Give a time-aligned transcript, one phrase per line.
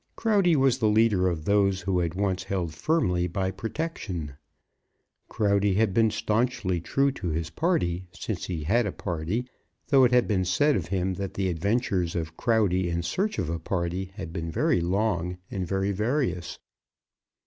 [0.15, 4.33] Crowdy was the leader of those who had once held firmly by Protection.
[5.29, 9.45] Crowdy had been staunchly true to his party since he had a party,
[9.89, 13.47] though it had been said of him that the adventures of Crowdy in search of
[13.47, 16.57] a party had been very long and very various.